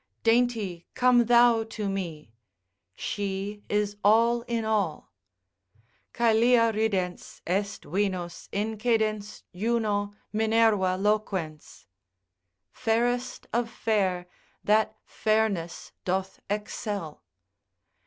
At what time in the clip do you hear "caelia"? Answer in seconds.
6.11-6.73